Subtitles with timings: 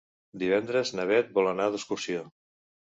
[0.43, 2.27] Divendres na Beth vol anar d'excursió.